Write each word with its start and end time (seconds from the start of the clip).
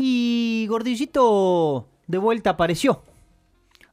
Y 0.00 0.64
Gordillito 0.68 1.88
de 2.06 2.18
vuelta 2.18 2.50
apareció. 2.50 3.02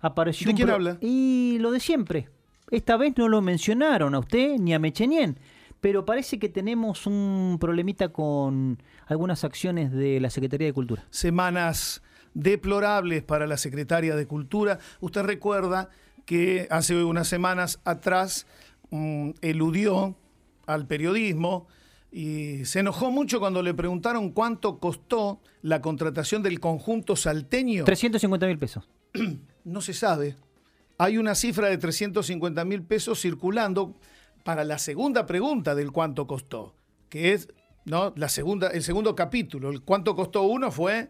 Apareció 0.01 0.47
¿De 0.47 0.53
quién 0.53 0.67
pro- 0.67 0.75
habla? 0.75 0.97
Y 1.01 1.57
lo 1.59 1.71
de 1.71 1.79
siempre. 1.79 2.29
Esta 2.69 2.95
vez 2.95 3.13
no 3.17 3.27
lo 3.27 3.41
mencionaron 3.41 4.13
a 4.13 4.19
usted 4.19 4.57
ni 4.59 4.75
a 4.75 4.79
Mechenien. 4.79 5.39
Pero 5.81 6.05
parece 6.05 6.37
que 6.37 6.47
tenemos 6.47 7.07
un 7.07 7.57
problemita 7.59 8.09
con 8.09 8.77
algunas 9.07 9.43
acciones 9.43 9.91
de 9.91 10.19
la 10.19 10.29
Secretaría 10.29 10.67
de 10.67 10.73
Cultura. 10.73 11.03
Semanas 11.09 12.03
deplorables 12.35 13.23
para 13.23 13.47
la 13.47 13.57
secretaria 13.57 14.15
de 14.15 14.27
Cultura. 14.27 14.77
Usted 14.99 15.23
recuerda 15.23 15.89
que 16.25 16.67
hace 16.69 17.03
unas 17.03 17.27
semanas 17.27 17.79
atrás 17.83 18.45
mm, 18.91 19.31
eludió 19.41 20.15
al 20.67 20.85
periodismo 20.85 21.65
y 22.15 22.63
se 22.63 22.79
enojó 22.79 23.11
mucho 23.11 23.41
cuando 23.41 23.61
le 23.61 23.73
preguntaron 23.73 24.29
cuánto 24.29 24.79
costó 24.79 25.41
la 25.61 25.81
contratación 25.81 26.41
del 26.43 26.61
conjunto 26.61 27.17
salteño. 27.17 27.83
350 27.83 28.47
mil 28.47 28.57
pesos. 28.57 28.87
No 29.65 29.81
se 29.81 29.93
sabe. 29.93 30.37
Hay 30.99 31.17
una 31.17 31.33
cifra 31.33 31.67
de 31.67 31.79
350 31.79 32.63
mil 32.65 32.83
pesos 32.83 33.19
circulando 33.19 33.95
para 34.43 34.63
la 34.63 34.77
segunda 34.77 35.25
pregunta 35.25 35.73
del 35.73 35.91
cuánto 35.91 36.27
costó, 36.27 36.75
que 37.09 37.33
es 37.33 37.49
¿no? 37.83 38.13
la 38.15 38.29
segunda, 38.29 38.67
el 38.67 38.83
segundo 38.83 39.15
capítulo. 39.15 39.71
El 39.71 39.81
cuánto 39.81 40.15
costó 40.15 40.43
uno 40.43 40.71
fue 40.71 41.09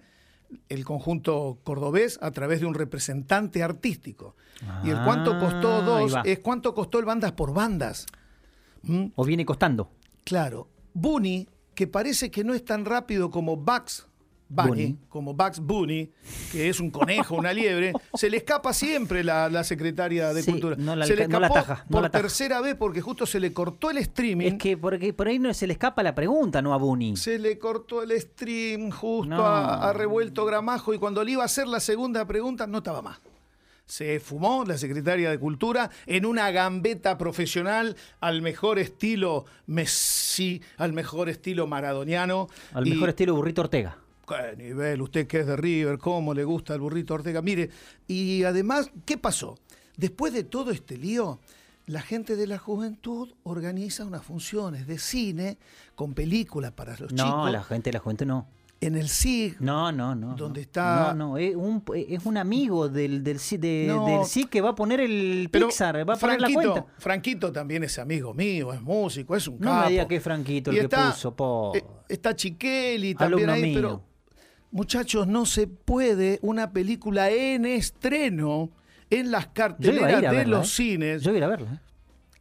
el 0.70 0.86
conjunto 0.86 1.60
cordobés 1.66 2.18
a 2.22 2.32
través 2.32 2.62
de 2.62 2.66
un 2.66 2.74
representante 2.74 3.62
artístico. 3.62 4.36
y 4.86 4.90
el 4.90 5.04
cuánto 5.04 5.38
costó 5.38 5.70
Ah, 5.70 5.98
ahí 5.98 6.08
dos 6.10 6.16
es 6.24 6.40
cuánto 6.40 6.74
costó 6.74 6.98
el 6.98 7.06
bandas 7.06 7.34
por 7.34 7.54
bandas. 7.54 8.08
¿Mm? 8.84 9.08
O 9.16 9.26
viene 9.26 9.46
costando. 9.46 9.92
Claro, 10.24 10.70
Bunny, 10.96 11.48
que 11.76 11.86
parece 11.86 12.32
que 12.32 12.44
no 12.44 12.54
es 12.56 12.66
tan 12.66 12.86
rápido 12.86 13.30
como 13.30 13.56
Bugs 13.58 14.08
Bunny, 14.48 14.70
Bunny. 14.70 14.98
como 15.10 15.34
Bugs 15.34 15.60
Bunny, 15.60 16.10
que 16.52 16.70
es 16.70 16.80
un 16.80 16.92
conejo, 16.92 17.36
una 17.36 17.52
liebre, 17.52 17.94
se 18.14 18.30
le 18.30 18.38
escapa 18.38 18.74
siempre 18.74 19.24
la, 19.24 19.50
la 19.50 19.64
secretaria 19.64 20.34
de 20.34 20.44
Sí, 20.44 20.52
Cultura. 20.52 20.76
no 20.78 20.96
la 20.96 21.06
se 21.08 21.16
le 21.16 21.28
no 21.28 21.40
la 21.40 21.48
escapó 21.48 21.60
ataja, 21.66 21.84
no 21.90 21.92
por 21.92 22.02
la 22.04 22.10
tercera 22.12 22.62
vez 22.62 22.76
porque 22.76 23.02
justo 23.02 23.26
se 23.26 23.40
le 23.40 23.52
cortó 23.54 23.90
el 23.90 23.98
streaming. 23.98 24.46
Es 24.46 24.54
que 24.56 24.78
porque 24.78 25.12
por 25.14 25.28
ahí 25.28 25.40
no 25.40 25.52
se 25.54 25.66
le 25.68 25.74
escapa 25.74 26.02
la 26.04 26.14
pregunta, 26.16 26.62
no 26.62 26.74
a 26.74 26.78
Bunny. 26.78 27.18
Se 27.18 27.40
le 27.40 27.58
cortó 27.58 28.04
el 28.04 28.12
stream 28.22 28.92
justo 28.92 29.44
a, 29.44 29.90
a 29.90 29.94
Revuelto 29.94 30.46
Gramajo 30.46 30.94
y 30.94 31.00
cuando 31.00 31.24
le 31.24 31.32
iba 31.32 31.42
a 31.42 31.48
hacer 31.48 31.68
la 31.68 31.80
segunda 31.80 32.24
pregunta 32.26 32.68
no 32.68 32.78
estaba 32.78 33.02
más. 33.02 33.20
Se 33.86 34.20
fumó 34.20 34.64
la 34.66 34.78
secretaria 34.78 35.30
de 35.30 35.38
Cultura 35.40 35.90
en 36.08 36.26
una 36.26 36.50
gambeta 36.52 37.18
profesional 37.18 37.96
al 38.20 38.42
mejor 38.42 38.80
estilo 38.80 39.46
Messi, 39.68 40.62
al 40.78 40.94
mejor 40.94 41.30
estilo 41.30 41.68
maradoniano. 41.68 42.48
Al 42.74 42.88
y- 42.88 42.92
mejor 42.92 43.10
estilo 43.10 43.36
Burrito 43.36 43.62
Ortega. 43.62 43.98
Qué 44.28 44.56
nivel, 44.58 45.02
usted 45.04 45.28
que 45.28 45.42
es 45.42 45.46
de 45.48 45.56
River, 45.56 46.00
cómo 46.00 46.34
le 46.34 46.44
gusta 46.44 46.74
el 46.74 46.80
burrito 46.82 47.14
Ortega. 47.14 47.44
Mire, 47.44 47.70
y 48.08 48.44
además, 48.44 48.90
¿qué 49.06 49.20
pasó? 49.20 49.60
Después 49.98 50.34
de 50.34 50.44
todo 50.44 50.72
este 50.72 50.98
lío, 50.98 51.40
la 51.86 52.02
gente 52.02 52.36
de 52.36 52.48
la 52.48 52.58
juventud 52.58 53.32
organiza 53.44 54.04
unas 54.04 54.24
funciones 54.26 54.88
de 54.88 54.98
cine 54.98 55.60
con 55.94 56.16
películas 56.16 56.72
para 56.72 56.98
los 56.98 57.14
No, 57.14 57.24
chicos 57.24 57.52
la 57.52 57.64
gente, 57.64 57.94
la 57.94 58.00
gente 58.00 58.26
no. 58.26 58.48
En 58.82 58.96
el 58.96 59.08
SIG. 59.10 59.58
No, 59.62 59.92
no, 59.92 60.14
no. 60.16 60.36
¿Dónde 60.36 60.60
no. 60.60 60.62
está? 60.62 61.14
No, 61.14 61.30
no, 61.30 61.38
es 61.38 61.56
un, 61.56 61.84
es 61.96 62.26
un 62.26 62.38
amigo 62.38 62.88
del, 62.90 63.24
del, 63.24 63.38
ci- 63.40 63.58
de- 63.58 63.86
No. 63.88 64.06
del 64.06 64.26
SIC 64.26 64.50
que 64.50 64.62
va 64.62 64.70
a 64.72 64.76
poner 64.76 65.00
el 65.00 65.50
Pixar, 65.52 66.08
va 66.08 66.14
a 66.14 66.18
poner 66.18 66.40
la 66.42 66.52
cuenta. 66.54 66.86
Franquito 67.00 67.52
también 67.52 67.84
es 67.84 67.98
amigo 67.98 68.34
mío, 68.34 68.74
es 68.74 68.82
músico, 68.82 69.36
es 69.36 69.48
un 69.48 69.60
No 69.60 69.72
capo. 69.72 69.86
me 69.86 69.92
diga 69.92 70.08
que 70.08 70.18
es 70.18 70.24
Franquito 70.24 70.70
el 70.72 70.76
Y 70.76 70.80
que 70.80 70.86
está, 70.86 71.12
puso, 71.12 71.36
po. 71.36 71.72
eh, 71.76 71.84
Está 72.10 72.36
Chiqueli 72.36 73.16
también 73.16 73.50
Alumno 73.50 73.54
ahí, 73.54 73.62
mío. 73.72 73.74
pero 73.82 74.04
muchachos, 74.72 75.26
no 75.26 75.46
se 75.46 75.68
puede 75.68 76.38
una 76.44 76.72
película 76.72 77.32
en 77.32 77.66
estreno 77.66 78.70
en 79.10 79.32
las 79.32 79.46
a 79.46 79.54
carteleras 79.54 80.16
a 80.16 80.30
de 80.32 80.36
verla, 80.38 80.58
los 80.58 80.68
¿eh? 80.68 80.76
cines. 80.76 81.22
Yo 81.24 81.32
voy 81.32 81.38
a 81.38 81.40
ir 81.40 81.44
a 81.46 81.48
verla. 81.48 81.72
¿eh? 81.74 81.80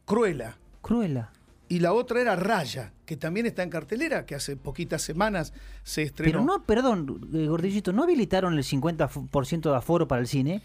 Cruela. 0.05 0.57
Cruela. 0.81 1.31
Y 1.67 1.79
la 1.79 1.93
otra 1.93 2.21
era 2.21 2.35
Raya, 2.35 2.93
que 3.05 3.17
también 3.17 3.45
está 3.47 3.63
en 3.63 3.69
cartelera, 3.71 4.25
que 4.25 4.35
hace 4.35 4.55
poquitas 4.55 5.01
semanas 5.01 5.51
se 5.83 6.03
estrenó. 6.03 6.31
Pero 6.31 6.43
no, 6.45 6.63
perdón, 6.63 7.29
eh, 7.33 7.47
Gordillito, 7.47 7.91
¿no 7.91 8.03
habilitaron 8.03 8.53
el 8.53 8.63
50% 8.63 9.69
de 9.71 9.75
aforo 9.75 10.07
para 10.07 10.21
el 10.21 10.27
cine? 10.27 10.61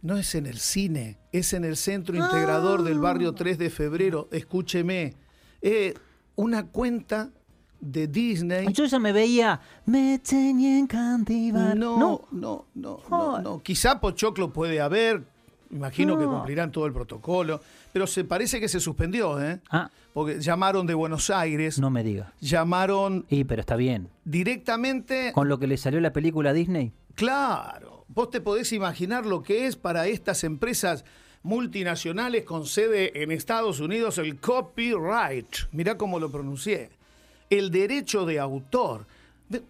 No 0.00 0.16
es 0.16 0.34
en 0.34 0.46
el 0.46 0.58
cine, 0.58 1.18
es 1.32 1.52
en 1.52 1.64
el 1.64 1.76
centro 1.76 2.14
Ah. 2.14 2.24
integrador 2.26 2.82
del 2.82 2.98
barrio 2.98 3.32
3 3.34 3.58
de 3.58 3.68
febrero. 3.68 4.28
Escúcheme, 4.32 5.14
eh, 5.60 5.94
una 6.36 6.66
cuenta 6.68 7.30
de 7.80 8.06
Disney. 8.06 8.72
Yo 8.72 8.86
ya 8.86 8.98
me 8.98 9.12
veía, 9.12 9.60
me 9.86 10.18
tenía 10.20 10.78
en 10.78 10.86
cantivar. 10.86 11.76
No, 11.76 11.98
no, 11.98 12.26
no, 12.32 12.66
no, 12.74 13.00
no, 13.10 13.40
No. 13.40 13.62
Quizá 13.62 14.00
Pochoclo 14.00 14.52
puede 14.52 14.80
haber, 14.80 15.24
imagino 15.70 16.18
que 16.18 16.24
cumplirán 16.24 16.72
todo 16.72 16.86
el 16.86 16.92
protocolo, 16.92 17.60
pero 17.92 18.06
se 18.06 18.24
parece 18.24 18.60
que 18.60 18.68
se 18.68 18.80
suspendió, 18.80 19.40
¿eh? 19.42 19.60
Ah, 19.70 19.90
Porque 20.12 20.40
llamaron 20.40 20.86
de 20.86 20.94
Buenos 20.94 21.30
Aires, 21.30 21.78
no 21.78 21.90
me 21.90 22.02
diga. 22.02 22.32
llamaron 22.40 23.26
Y, 23.28 23.44
pero 23.44 23.60
está 23.60 23.76
bien. 23.76 24.08
directamente 24.24 25.32
Con 25.32 25.48
lo 25.48 25.58
que 25.58 25.66
le 25.66 25.76
salió 25.76 26.00
la 26.00 26.12
película 26.12 26.50
a 26.50 26.52
Disney. 26.52 26.92
Claro, 27.14 28.04
vos 28.08 28.30
te 28.30 28.40
podés 28.40 28.72
imaginar 28.72 29.26
lo 29.26 29.42
que 29.42 29.66
es 29.66 29.76
para 29.76 30.06
estas 30.06 30.44
empresas 30.44 31.04
multinacionales 31.42 32.44
con 32.44 32.66
sede 32.66 33.22
en 33.22 33.30
Estados 33.32 33.80
Unidos 33.80 34.18
el 34.18 34.38
copyright. 34.40 35.48
Mirá 35.72 35.96
cómo 35.96 36.18
lo 36.18 36.30
pronuncié. 36.30 36.90
El 37.50 37.70
derecho 37.70 38.26
de 38.26 38.38
autor. 38.38 39.06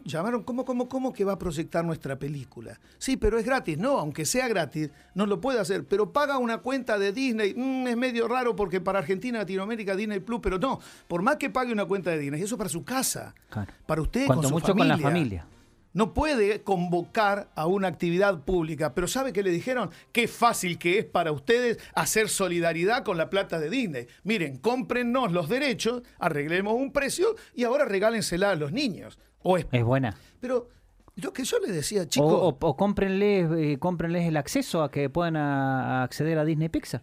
Llamaron, 0.04 0.42
¿cómo, 0.42 0.64
cómo, 0.64 0.88
cómo 0.88 1.12
que 1.12 1.24
va 1.24 1.34
a 1.34 1.38
proyectar 1.38 1.84
nuestra 1.84 2.18
película? 2.18 2.80
Sí, 2.98 3.16
pero 3.16 3.38
es 3.38 3.44
gratis. 3.44 3.78
No, 3.78 3.98
aunque 3.98 4.24
sea 4.24 4.48
gratis, 4.48 4.90
no 5.14 5.26
lo 5.26 5.40
puede 5.40 5.60
hacer. 5.60 5.84
Pero 5.84 6.12
paga 6.12 6.38
una 6.38 6.58
cuenta 6.58 6.98
de 6.98 7.12
Disney. 7.12 7.54
Mm, 7.54 7.86
es 7.86 7.96
medio 7.96 8.26
raro 8.26 8.56
porque 8.56 8.80
para 8.80 8.98
Argentina, 8.98 9.38
Latinoamérica, 9.38 9.94
Disney 9.94 10.20
Plus, 10.20 10.40
pero 10.42 10.58
no. 10.58 10.80
Por 11.06 11.22
más 11.22 11.36
que 11.36 11.50
pague 11.50 11.72
una 11.72 11.84
cuenta 11.84 12.10
de 12.10 12.18
Disney, 12.18 12.42
eso 12.42 12.56
es 12.56 12.58
para 12.58 12.70
su 12.70 12.84
casa. 12.84 13.34
Claro. 13.50 13.72
Para 13.86 14.02
usted, 14.02 14.26
Cuanto 14.26 14.42
con 14.42 14.48
su 14.48 14.54
mucho 14.54 14.74
con 14.74 14.88
la 14.88 14.98
familia. 14.98 15.46
No 15.94 16.14
puede 16.14 16.62
convocar 16.62 17.48
a 17.54 17.66
una 17.66 17.88
actividad 17.88 18.44
pública, 18.44 18.94
pero 18.94 19.06
¿sabe 19.08 19.32
qué 19.32 19.42
le 19.42 19.50
dijeron? 19.50 19.90
Qué 20.12 20.28
fácil 20.28 20.78
que 20.78 20.98
es 20.98 21.04
para 21.04 21.32
ustedes 21.32 21.78
hacer 21.94 22.28
solidaridad 22.28 23.04
con 23.04 23.16
la 23.16 23.30
plata 23.30 23.58
de 23.58 23.70
Disney. 23.70 24.06
Miren, 24.22 24.58
cómprennos 24.58 25.32
los 25.32 25.48
derechos, 25.48 26.02
arreglemos 26.18 26.74
un 26.74 26.92
precio 26.92 27.34
y 27.54 27.64
ahora 27.64 27.84
regálensela 27.84 28.50
a 28.50 28.54
los 28.56 28.72
niños. 28.72 29.18
O 29.42 29.56
es- 29.56 29.66
Es 29.72 29.82
buena. 29.84 30.14
pero 30.40 30.68
lo 31.16 31.32
que 31.32 31.42
yo 31.44 31.58
le 31.58 31.72
decía, 31.72 32.02
O, 32.02 32.04
chicos, 32.04 32.32
o, 32.32 32.56
o 32.60 32.76
cómprenles, 32.76 33.50
eh, 33.56 33.78
cómprenles 33.80 34.26
el 34.28 34.36
acceso 34.36 34.82
a 34.82 34.90
que 34.90 35.10
puedan 35.10 35.36
a- 35.36 36.00
a 36.00 36.02
acceder 36.04 36.38
a 36.38 36.44
Disney 36.44 36.68
Pixar. 36.68 37.02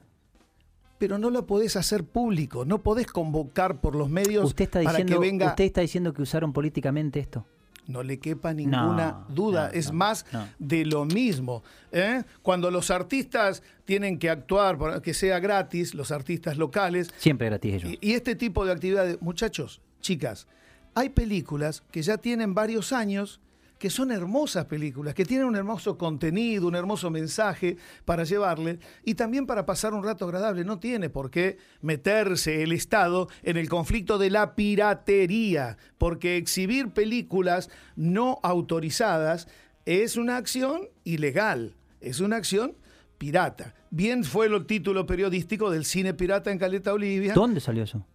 pero 0.98 1.18
no 1.18 1.30
lo 1.30 1.46
podés 1.46 1.76
hacer 1.76 2.06
público, 2.06 2.64
no 2.64 2.82
podés 2.82 3.08
convocar 3.08 3.82
por 3.82 3.96
los 3.96 4.10
medios 4.10 4.46
Usted 4.46 4.64
está 4.64 4.82
para 4.82 5.04
que 5.04 5.18
venga. 5.18 5.48
usted 5.48 5.66
está 5.66 5.82
diciendo 5.82 6.14
que 6.14 6.22
usaron 6.22 6.54
políticamente 6.54 7.20
esto. 7.20 7.46
No 7.88 8.02
le 8.04 8.20
quepa 8.20 8.54
ninguna 8.54 9.12
No, 9.12 9.26
duda, 9.36 9.68
no, 9.68 9.74
es 9.80 9.88
no, 9.92 9.94
más 9.98 10.26
de 10.60 10.86
lo 10.86 11.06
mismo. 11.06 11.64
¿eh? 11.92 12.24
Cuando 12.42 12.72
los 12.72 12.90
artistas 12.92 13.62
tienen 13.86 14.18
que 14.20 14.30
actuar, 14.30 14.78
para 14.78 15.02
que 15.02 15.14
sea 15.14 15.40
gratis, 15.40 15.94
los 15.94 16.12
artistas 16.12 16.58
locales, 16.58 17.14
Siempre 17.18 17.48
gratis 17.48 17.74
ellos. 17.76 17.92
y, 17.92 18.00
y 18.02 18.14
este 18.14 18.36
tipo 18.36 18.66
de 18.66 18.72
actividades, 18.72 19.22
muchachos, 19.22 19.82
chicas, 20.02 20.48
hay 20.96 21.10
películas 21.10 21.84
que 21.92 22.02
ya 22.02 22.18
tienen 22.18 22.54
varios 22.56 22.92
años 22.94 23.40
que 23.78 23.90
son 23.90 24.12
hermosas 24.12 24.66
películas, 24.66 25.14
que 25.14 25.26
tienen 25.26 25.48
un 25.48 25.56
hermoso 25.56 25.98
contenido, 25.98 26.68
un 26.68 26.76
hermoso 26.76 27.10
mensaje 27.10 27.78
para 28.06 28.24
llevarle 28.24 28.80
y 29.04 29.16
también 29.16 29.46
para 29.46 29.66
pasar 29.66 29.94
un 29.94 30.04
rato 30.04 30.26
agradable. 30.26 30.64
No 30.64 30.80
tiene 30.80 31.10
por 31.10 31.30
qué 31.30 31.58
meterse 31.82 32.64
el 32.64 32.72
Estado 32.72 33.28
en 33.44 33.58
el 33.58 33.70
conflicto 33.70 34.18
de 34.18 34.30
la 34.30 34.56
piratería, 34.56 35.78
porque 35.98 36.38
exhibir 36.38 36.90
películas 36.90 37.70
no 37.96 38.40
autorizadas 38.44 39.48
es 39.86 40.18
una 40.18 40.38
acción 40.38 40.90
ilegal, 41.04 41.76
es 42.02 42.20
una 42.20 42.38
acción 42.38 42.76
pirata. 43.18 43.76
Bien 43.92 44.24
fue 44.24 44.48
el 44.48 44.66
título 44.66 45.06
periodístico 45.06 45.70
del 45.70 45.86
cine 45.86 46.14
pirata 46.14 46.52
en 46.52 46.58
Caleta 46.58 46.94
Olivia. 46.94 47.34
¿Dónde 47.34 47.60
salió 47.60 47.84
eso? 47.84 48.06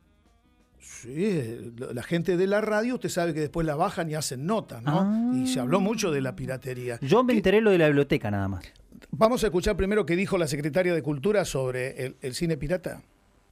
Sí, 0.80 1.72
la 1.78 1.92
la 1.92 2.02
gente 2.02 2.36
de 2.36 2.46
la 2.46 2.60
radio, 2.60 2.94
usted 2.94 3.08
sabe 3.08 3.34
que 3.34 3.40
después 3.40 3.66
la 3.66 3.76
bajan 3.76 4.10
y 4.10 4.14
hacen 4.14 4.46
notas, 4.46 4.82
¿no? 4.82 5.00
Ah. 5.00 5.32
Y 5.34 5.46
se 5.46 5.60
habló 5.60 5.80
mucho 5.80 6.10
de 6.10 6.20
la 6.20 6.34
piratería. 6.34 6.98
Yo 7.02 7.22
me 7.22 7.32
¿Qué- 7.32 7.38
enteré 7.38 7.60
lo 7.60 7.70
de 7.70 7.78
la 7.78 7.86
biblioteca 7.86 8.30
nada 8.30 8.48
más. 8.48 8.72
Vamos 9.10 9.42
a 9.44 9.48
escuchar 9.48 9.76
primero 9.76 10.06
qué 10.06 10.16
dijo 10.16 10.38
la 10.38 10.46
secretaria 10.46 10.94
de 10.94 11.02
Cultura 11.02 11.44
sobre 11.44 12.04
el, 12.04 12.16
el 12.22 12.34
cine 12.34 12.56
pirata. 12.56 13.02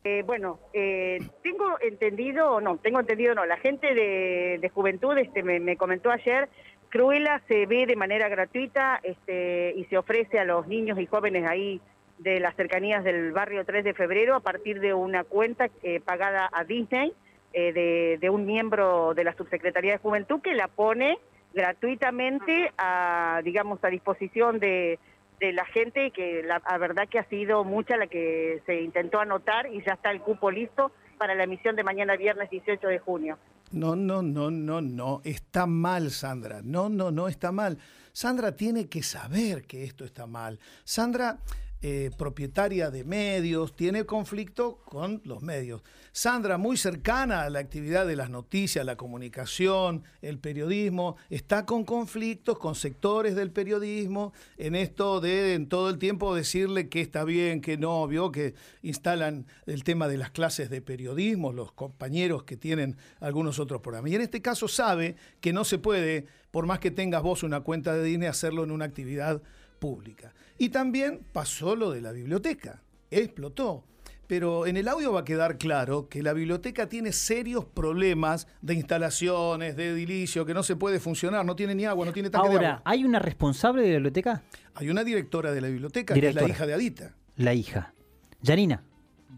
Eh, 0.05 0.23
bueno, 0.25 0.61
eh, 0.73 1.19
tengo 1.43 1.77
entendido, 1.81 2.61
no, 2.61 2.79
tengo 2.79 3.01
entendido, 3.01 3.35
no, 3.35 3.45
la 3.45 3.57
gente 3.59 3.95
de, 3.95 4.59
de 4.61 4.69
Juventud 4.71 5.17
este, 5.19 5.43
me, 5.43 5.59
me 5.61 5.77
comentó 5.77 6.11
ayer, 6.11 6.49
Cruella 6.89 7.43
se 7.49 7.67
ve 7.67 7.85
de 7.87 7.97
manera 7.97 8.29
gratuita 8.29 9.01
este, 9.03 9.75
y 9.77 9.85
se 9.87 9.99
ofrece 9.99 10.39
a 10.39 10.45
los 10.45 10.67
niños 10.69 10.99
y 10.99 11.07
jóvenes 11.07 11.45
ahí 11.47 11.81
de 12.19 12.41
las 12.41 12.57
cercanías 12.57 13.05
del 13.05 13.33
barrio 13.33 13.65
3 13.65 13.85
de 13.85 13.95
febrero 13.95 14.35
a 14.35 14.41
partir 14.41 14.81
de 14.81 14.95
una 14.95 15.25
cuenta 15.25 15.69
eh, 15.83 16.01
pagada 16.01 16.49
a 16.53 16.65
Disney 16.65 17.13
eh, 17.53 18.19
de, 18.21 18.31
un 18.31 18.45
miembro 18.45 19.15
de 19.15 19.25
la 19.25 19.35
Subsecretaría 19.35 19.93
de 19.93 19.99
Juventud 19.99 20.41
que 20.41 20.55
la 20.55 20.69
pone 20.69 21.19
gratuitamente 21.55 22.73
a, 22.77 23.41
digamos, 23.43 23.83
a 23.83 23.89
disposición 23.89 24.59
de, 24.59 24.99
la 25.41 25.65
gente 25.67 26.11
que 26.11 26.43
la, 26.43 26.61
verdad 26.79 27.09
que 27.09 27.19
ha 27.21 27.25
sido 27.29 27.65
mucha 27.65 27.97
la 27.97 28.09
que 28.09 28.61
se 28.67 28.83
intentó 28.83 29.21
anotar 29.21 29.73
y 29.73 29.83
ya 29.85 29.95
está 29.95 30.11
el 30.11 30.21
cupo 30.21 30.51
listo 30.51 30.91
para 31.17 31.35
la 31.35 31.45
emisión 31.45 31.77
de 31.77 31.85
mañana 31.85 32.17
viernes 32.17 32.51
18 32.51 32.87
de 32.87 32.99
junio. 32.99 33.39
No, 33.71 33.95
no, 33.95 34.21
no, 34.23 34.51
no, 34.51 34.81
no, 34.81 35.21
está 35.25 35.67
mal, 35.67 36.11
Sandra. 36.11 36.61
No, 36.63 36.89
no, 36.89 37.11
no 37.11 37.29
está 37.29 37.53
mal. 37.53 37.79
Sandra 38.13 38.57
tiene 38.57 38.89
que 38.89 39.03
saber 39.03 39.65
que 39.65 39.85
esto 39.85 40.05
está 40.05 40.27
mal. 40.27 40.59
Sandra 40.85 41.39
eh, 41.81 42.11
propietaria 42.19 42.91
de 42.91 43.05
medios, 43.05 43.77
tiene 43.77 44.05
conflicto 44.05 44.79
con 44.85 45.21
los 45.25 45.43
medios. 45.43 45.83
Sandra, 46.11 46.59
muy 46.59 46.77
cercana 46.77 47.43
a 47.43 47.51
la 47.51 47.61
actividad 47.61 48.05
de 48.05 48.17
las 48.17 48.31
noticias, 48.31 48.85
la 48.85 48.97
comunicación, 48.97 50.03
el 50.21 50.41
periodismo, 50.41 51.17
está 51.31 51.65
con 51.67 51.85
conflictos 51.85 52.59
con 52.59 52.75
sectores 52.75 53.37
del 53.37 53.53
periodismo 53.53 54.33
en 54.57 54.75
esto 54.75 55.21
de 55.21 55.55
en 55.55 55.69
todo 55.69 55.89
el 55.91 55.99
tiempo 55.99 56.35
decirle 56.35 56.89
que 56.89 57.01
está 57.01 57.23
bien, 57.23 57.61
que 57.61 57.77
no, 57.77 58.07
vio 58.09 58.33
que 58.33 58.55
instalan 58.83 59.47
el 59.67 59.85
tema 59.85 60.09
de 60.09 60.19
las 60.19 60.33
clases 60.33 60.71
de 60.71 60.83
periodismo, 60.83 61.53
los 61.53 61.71
compañeros 61.71 62.43
que 62.43 62.57
tienen 62.57 62.97
algunos 63.21 63.61
otros 63.61 63.81
programas. 63.81 64.11
Y 64.11 64.17
en 64.17 64.23
este 64.23 64.43
caso 64.43 64.67
sabe 64.67 65.15
que 65.41 65.53
no 65.53 65.65
se 65.65 65.79
puede, 65.79 66.27
por 66.51 66.67
más 66.67 66.81
que 66.81 66.91
tengas 66.91 67.23
vos 67.23 67.45
una 67.45 67.61
cuenta 67.61 67.95
de 67.95 68.03
Disney, 68.03 68.27
hacerlo 68.27 68.65
en 68.65 68.73
una 68.73 68.85
actividad 68.85 69.43
pública. 69.79 70.33
Y 70.59 70.71
también 70.71 71.21
pasó 71.33 71.77
lo 71.77 71.91
de 71.91 72.01
la 72.01 72.13
biblioteca, 72.13 72.83
explotó. 73.11 73.85
Pero 74.27 74.67
en 74.67 74.77
el 74.77 74.89
audio 74.89 75.11
va 75.11 75.21
a 75.21 75.25
quedar 75.25 75.57
claro 75.57 76.09
que 76.11 76.23
la 76.23 76.35
biblioteca 76.35 76.87
tiene 76.87 77.13
serios 77.13 77.65
problemas 77.65 78.47
de 78.61 78.75
instalaciones, 78.75 79.75
de 79.75 79.89
edilicio, 79.89 80.45
que 80.45 80.53
no 80.53 80.63
se 80.63 80.77
puede 80.77 81.01
funcionar, 81.01 81.47
no 81.47 81.57
tiene 81.57 81.75
ni 81.75 81.87
agua, 81.87 82.05
no 82.05 82.13
tiene 82.13 82.29
tanque 82.29 82.49
Ahora, 82.49 82.61
de 82.61 82.67
agua. 82.67 82.83
¿hay 82.85 83.05
una 83.05 83.19
responsable 83.21 83.81
de 83.81 83.89
la 83.89 83.95
biblioteca? 83.95 84.43
Hay 84.75 84.91
una 84.91 85.03
directora 85.03 85.53
de 85.53 85.63
la 85.63 85.69
biblioteca, 85.69 86.13
que 86.13 86.29
es 86.29 86.35
la 86.35 86.47
hija 86.47 86.67
de 86.67 86.75
Adita. 86.75 87.15
La 87.37 87.55
hija. 87.55 87.95
Yanina. 88.43 88.83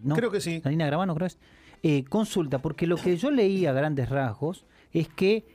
¿no? 0.03 0.17
Creo 0.17 0.33
que 0.33 0.41
sí. 0.41 0.61
Yanina 0.65 0.87
Gravano, 0.87 1.15
creo 1.15 1.29
que 1.29 1.35
es. 1.35 1.39
Eh, 1.83 2.05
consulta, 2.09 2.61
porque 2.61 2.87
lo 2.87 2.97
que 2.97 3.17
yo 3.17 3.31
leí 3.31 3.67
a 3.67 3.73
grandes 3.73 4.09
rasgos 4.09 4.67
es 4.93 5.09
que 5.09 5.47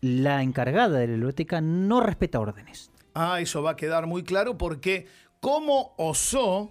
la 0.00 0.42
encargada 0.42 0.98
de 0.98 1.06
la 1.06 1.12
biblioteca 1.12 1.60
no 1.60 2.00
respeta 2.00 2.40
órdenes. 2.40 2.90
Ah, 3.18 3.40
eso 3.40 3.62
va 3.62 3.70
a 3.70 3.76
quedar 3.76 4.06
muy 4.06 4.24
claro 4.24 4.58
porque 4.58 5.06
cómo 5.40 5.94
osó 5.96 6.70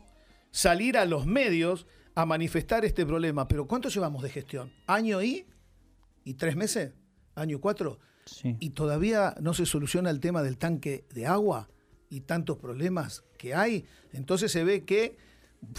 salir 0.51 0.95
a 0.95 1.05
los 1.05 1.25
medios 1.25 1.87
a 2.13 2.27
manifestar 2.27 2.85
este 2.85 3.03
problema. 3.03 3.47
Pero 3.47 3.65
¿cuánto 3.65 3.89
llevamos 3.89 4.21
de 4.21 4.29
gestión? 4.29 4.71
¿Año 4.85 5.23
y? 5.23 5.47
¿Y 6.23 6.35
tres 6.35 6.55
meses? 6.55 6.93
¿Año 7.33 7.59
cuatro? 7.59 7.97
Sí. 8.27 8.57
¿Y 8.59 8.69
todavía 8.69 9.33
no 9.41 9.55
se 9.55 9.65
soluciona 9.65 10.11
el 10.11 10.19
tema 10.19 10.43
del 10.43 10.59
tanque 10.59 11.05
de 11.15 11.25
agua 11.25 11.67
y 12.11 12.21
tantos 12.21 12.59
problemas 12.59 13.23
que 13.39 13.55
hay? 13.55 13.87
Entonces 14.13 14.51
se 14.51 14.63
ve 14.63 14.85
que 14.85 15.17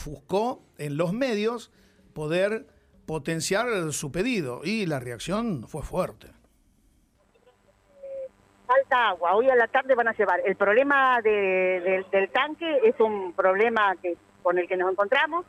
buscó 0.05 0.65
en 0.79 0.97
los 0.97 1.13
medios 1.13 1.71
poder 2.13 2.67
potenciar 3.07 3.93
su 3.93 4.11
pedido 4.11 4.63
y 4.65 4.87
la 4.87 4.99
reacción 4.99 5.69
fue 5.69 5.83
fuerte 5.83 6.27
agua. 8.97 9.35
Hoy 9.35 9.49
a 9.51 9.57
la 9.57 9.69
tarde 9.69 9.95
van 9.95 10.09
a 10.09 10.13
llevar. 10.13 10.41
El 10.45 10.57
problema 10.57 11.21
del 11.23 12.31
tanque 12.33 12.81
es 12.85 12.99
un 13.01 13.33
problema 13.33 13.95
con 14.43 14.59
el 14.59 14.67
que 14.67 14.77
nos 14.77 14.93
encontramos. 14.93 15.45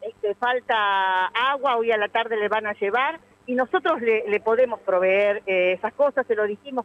Este, 0.00 0.34
falta 0.34 1.26
agua, 1.26 1.76
hoy 1.76 1.90
a 1.90 1.96
la 1.96 2.08
tarde 2.08 2.36
le 2.36 2.48
van 2.48 2.66
a 2.66 2.72
llevar 2.74 3.18
y 3.46 3.54
nosotros 3.54 4.00
le, 4.00 4.40
podemos 4.40 4.80
proveer 4.80 5.42
eh, 5.46 5.72
esas 5.72 5.92
cosas, 5.94 6.26
se 6.26 6.34
lo 6.34 6.44
dijimos, 6.46 6.84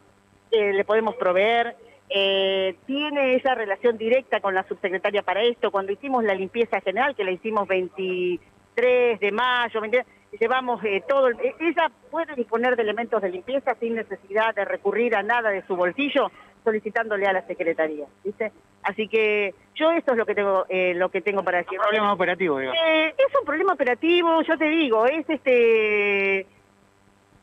eh, 0.50 0.72
le 0.72 0.84
podemos 0.84 1.14
proveer. 1.16 1.76
Eh, 2.08 2.76
tiene 2.86 3.34
esa 3.34 3.54
relación 3.54 3.96
directa 3.98 4.40
con 4.40 4.54
la 4.54 4.66
subsecretaria 4.66 5.22
para 5.22 5.42
esto. 5.42 5.70
Cuando 5.70 5.92
hicimos 5.92 6.24
la 6.24 6.34
limpieza 6.34 6.80
general, 6.80 7.14
que 7.14 7.24
la 7.24 7.30
hicimos 7.30 7.68
23 7.68 9.20
de 9.20 9.32
mayo, 9.32 9.80
23, 9.80 10.06
llevamos 10.38 10.82
eh, 10.84 11.02
todo, 11.08 11.30
e, 11.30 11.54
ella 11.60 11.90
puede 12.10 12.34
disponer 12.34 12.76
de 12.76 12.82
elementos 12.82 13.20
de 13.22 13.30
limpieza 13.30 13.74
sin 13.76 13.94
necesidad 13.94 14.54
de 14.54 14.64
recurrir 14.64 15.14
a 15.14 15.22
nada 15.22 15.50
de 15.50 15.66
su 15.66 15.76
bolsillo 15.76 16.30
solicitándole 16.62 17.26
a 17.26 17.32
la 17.32 17.46
secretaría, 17.46 18.06
¿viste? 18.24 18.52
Así 18.82 19.06
que 19.08 19.54
yo 19.74 19.92
esto 19.92 20.12
es 20.12 20.18
lo 20.18 20.26
que 20.26 20.34
tengo 20.34 20.66
eh, 20.68 20.94
lo 20.94 21.10
que 21.10 21.20
tengo 21.20 21.42
para 21.42 21.58
decir. 21.58 21.78
Un 21.78 21.84
problema 21.84 22.12
operativo, 22.12 22.58
digamos. 22.58 22.80
Eh, 22.86 23.14
es 23.16 23.38
un 23.38 23.44
problema 23.44 23.72
operativo, 23.74 24.42
yo 24.42 24.56
te 24.56 24.66
digo, 24.66 25.06
es 25.06 25.28
este 25.28 26.46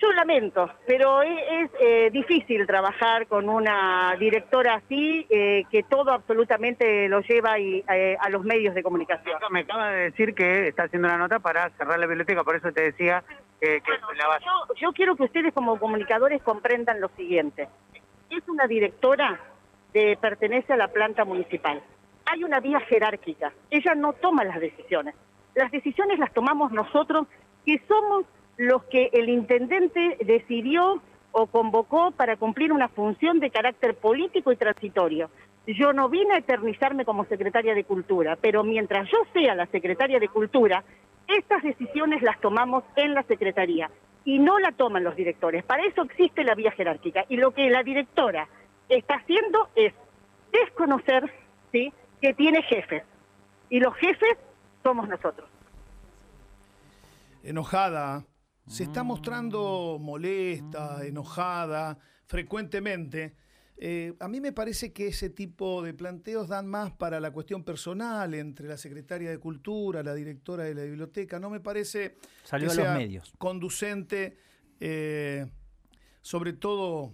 yo 0.01 0.11
lamento, 0.13 0.69
pero 0.87 1.21
es, 1.21 1.69
eh, 1.79 2.09
difícil 2.11 2.65
trabajar 2.65 3.27
con 3.27 3.47
una 3.47 4.15
directora 4.19 4.75
así, 4.75 5.27
eh, 5.29 5.63
que 5.69 5.83
todo 5.83 6.11
absolutamente 6.11 7.07
lo 7.07 7.21
lleva 7.21 7.59
eh, 7.59 8.17
a 8.19 8.29
los 8.29 8.43
medios 8.43 8.73
de 8.73 8.81
comunicación. 8.81 9.39
Me 9.51 9.61
acaba 9.61 9.91
de 9.91 10.03
decir 10.11 10.33
que 10.33 10.67
está 10.67 10.83
haciendo 10.83 11.07
una 11.07 11.17
nota 11.17 11.39
para 11.39 11.69
cerrar 11.71 11.99
la 11.99 12.07
biblioteca, 12.07 12.43
por 12.43 12.55
eso 12.55 12.71
te 12.71 12.83
decía 12.83 13.23
que, 13.59 13.81
la 14.17 14.39
yo, 14.39 14.75
yo 14.75 14.91
quiero 14.91 15.15
que 15.15 15.23
ustedes 15.23 15.53
como 15.53 15.79
comunicadores 15.79 16.41
comprendan 16.41 16.99
lo 16.99 17.09
siguiente. 17.09 17.69
Es 18.29 18.47
una 18.47 18.65
directora 18.65 19.39
que 19.93 20.17
pertenece 20.19 20.73
a 20.73 20.77
la 20.77 20.87
planta 20.87 21.25
municipal. 21.25 21.81
Hay 22.25 22.43
una 22.43 22.59
vía 22.59 22.79
jerárquica. 22.79 23.51
Ella 23.69 23.93
no 23.93 24.13
toma 24.13 24.43
las 24.43 24.59
decisiones. 24.59 25.13
Las 25.53 25.69
decisiones 25.69 26.17
las 26.17 26.33
tomamos 26.33 26.71
nosotros, 26.71 27.27
que 27.65 27.79
somos 27.87 28.25
los 28.57 28.83
que 28.85 29.09
el 29.13 29.29
intendente 29.29 30.17
decidió 30.25 31.01
o 31.31 31.47
convocó 31.47 32.11
para 32.11 32.37
cumplir 32.37 32.73
una 32.73 32.89
función 32.89 33.39
de 33.39 33.49
carácter 33.49 33.95
político 33.95 34.51
y 34.51 34.57
transitorio. 34.57 35.29
Yo 35.67 35.93
no 35.93 36.09
vine 36.09 36.33
a 36.33 36.39
eternizarme 36.39 37.05
como 37.05 37.25
secretaria 37.25 37.73
de 37.73 37.83
Cultura, 37.83 38.35
pero 38.35 38.63
mientras 38.63 39.09
yo 39.09 39.19
sea 39.33 39.55
la 39.55 39.67
secretaria 39.67 40.19
de 40.19 40.27
Cultura, 40.27 40.83
estas 41.27 41.63
decisiones 41.63 42.21
las 42.21 42.39
tomamos 42.41 42.83
en 42.95 43.13
la 43.13 43.23
Secretaría 43.23 43.89
y 44.25 44.39
no 44.39 44.59
la 44.59 44.71
toman 44.71 45.03
los 45.03 45.15
directores. 45.15 45.63
Para 45.63 45.85
eso 45.85 46.03
existe 46.03 46.43
la 46.43 46.55
vía 46.55 46.71
jerárquica 46.71 47.25
y 47.29 47.37
lo 47.37 47.51
que 47.51 47.69
la 47.69 47.83
directora 47.83 48.47
está 48.89 49.15
haciendo 49.15 49.69
es 49.75 49.93
desconocer 50.51 51.31
¿sí? 51.71 51.93
que 52.21 52.33
tiene 52.33 52.61
jefes 52.63 53.03
y 53.69 53.79
los 53.79 53.95
jefes 53.95 54.37
somos 54.83 55.07
nosotros. 55.07 55.49
Enojada, 57.43 58.23
se 58.71 58.83
está 58.83 59.03
mostrando 59.03 59.97
molesta, 59.99 61.05
enojada, 61.05 61.99
frecuentemente. 62.25 63.35
Eh, 63.75 64.13
a 64.21 64.29
mí 64.29 64.39
me 64.39 64.53
parece 64.53 64.93
que 64.93 65.07
ese 65.07 65.29
tipo 65.29 65.81
de 65.81 65.93
planteos 65.93 66.47
dan 66.47 66.67
más 66.67 66.93
para 66.93 67.19
la 67.19 67.31
cuestión 67.31 67.65
personal 67.65 68.33
entre 68.33 68.69
la 68.69 68.77
secretaria 68.77 69.29
de 69.29 69.39
Cultura, 69.39 70.01
la 70.03 70.13
directora 70.13 70.63
de 70.63 70.73
la 70.73 70.83
biblioteca. 70.83 71.37
No 71.37 71.49
me 71.49 71.59
parece 71.59 72.15
Salió 72.45 72.69
que 72.69 72.75
sea 72.75 72.93
medios. 72.93 73.33
conducente, 73.37 74.37
eh, 74.79 75.51
sobre 76.21 76.53
todo 76.53 77.13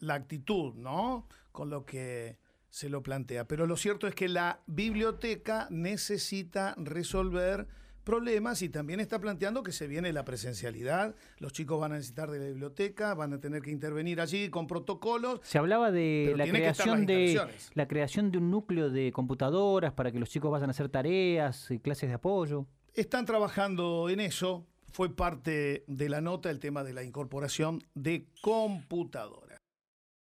la 0.00 0.14
actitud, 0.14 0.74
¿no? 0.74 1.28
Con 1.52 1.70
lo 1.70 1.86
que 1.86 2.38
se 2.68 2.88
lo 2.88 3.04
plantea. 3.04 3.46
Pero 3.46 3.68
lo 3.68 3.76
cierto 3.76 4.08
es 4.08 4.14
que 4.16 4.28
la 4.28 4.60
biblioteca 4.66 5.68
necesita 5.70 6.74
resolver 6.76 7.68
problemas 8.06 8.62
y 8.62 8.68
también 8.68 9.00
está 9.00 9.20
planteando 9.20 9.64
que 9.64 9.72
se 9.72 9.88
viene 9.88 10.12
la 10.12 10.24
presencialidad, 10.24 11.16
los 11.38 11.52
chicos 11.52 11.80
van 11.80 11.92
a 11.92 11.96
necesitar 11.96 12.30
de 12.30 12.38
la 12.38 12.46
biblioteca, 12.46 13.12
van 13.14 13.32
a 13.34 13.40
tener 13.40 13.60
que 13.60 13.72
intervenir 13.72 14.20
allí 14.20 14.48
con 14.48 14.68
protocolos. 14.68 15.40
Se 15.42 15.58
hablaba 15.58 15.90
de 15.90 16.32
la 16.36 16.46
creación 16.46 17.04
de 17.04 17.38
la 17.74 17.88
creación 17.88 18.30
de 18.30 18.38
un 18.38 18.50
núcleo 18.50 18.90
de 18.90 19.10
computadoras 19.12 19.92
para 19.92 20.12
que 20.12 20.20
los 20.20 20.30
chicos 20.30 20.52
vayan 20.52 20.70
a 20.70 20.72
hacer 20.72 20.88
tareas 20.88 21.68
y 21.70 21.80
clases 21.80 22.08
de 22.08 22.14
apoyo. 22.14 22.66
Están 22.94 23.26
trabajando 23.26 24.08
en 24.08 24.20
eso, 24.20 24.64
fue 24.92 25.14
parte 25.14 25.84
de 25.88 26.08
la 26.08 26.20
nota 26.20 26.48
el 26.48 26.60
tema 26.60 26.84
de 26.84 26.94
la 26.94 27.02
incorporación 27.02 27.82
de 27.94 28.28
computadoras. 28.40 29.45